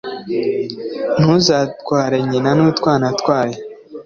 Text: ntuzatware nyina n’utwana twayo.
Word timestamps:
ntuzatware 1.19 2.17
nyina 2.29 2.51
n’utwana 2.57 3.07
twayo. 3.19 3.57